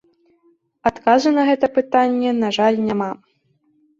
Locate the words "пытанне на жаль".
1.75-2.77